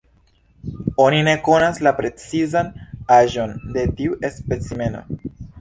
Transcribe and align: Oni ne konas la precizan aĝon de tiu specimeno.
Oni 1.03 1.19
ne 1.27 1.35
konas 1.49 1.77
la 1.87 1.93
precizan 2.01 2.73
aĝon 3.19 3.55
de 3.77 3.87
tiu 4.01 4.19
specimeno. 4.39 5.07